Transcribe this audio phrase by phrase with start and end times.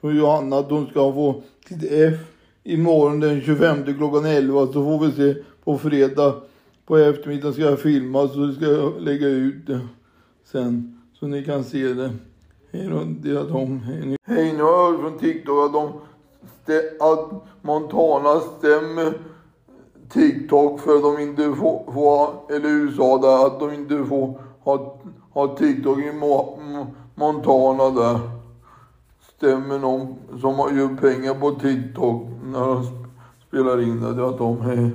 [0.00, 2.14] för Johanna att hon ska få sitt F
[2.64, 6.34] imorgon den 25 klockan 11 så får vi se på fredag
[6.86, 9.80] på eftermiddagen ska jag filma så ska jag lägga ut det
[10.44, 12.10] sen så ni kan se det.
[12.72, 13.78] Hej då, det de.
[14.24, 15.88] Hej, nu har jag hört från TikTok att, de
[16.66, 17.30] stä- att
[17.62, 19.12] Montana stämmer
[20.12, 24.98] TikTok för att de inte får, får eller USA där, att de inte får ha,
[25.30, 28.20] ha TikTok i Mo- Montana där.
[29.44, 32.86] Stämmer någon som har- gjort pengar på TikTok när de
[33.48, 34.90] spelar in det, att de, är